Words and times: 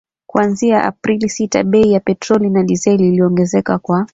kuanzia 0.27 0.83
Aprili 0.83 1.29
sita 1.29 1.59
bei 1.63 1.91
ya 1.91 1.99
petroli 1.99 2.49
na 2.49 2.63
dizeli 2.63 3.07
iliongezeka 3.07 3.79
kwa 3.79 4.07